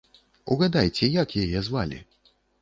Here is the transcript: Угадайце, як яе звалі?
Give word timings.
Угадайце, 0.55 1.09
як 1.17 1.35
яе 1.43 1.59
звалі? 1.69 2.01